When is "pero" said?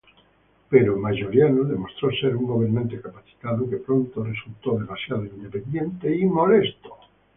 0.67-0.97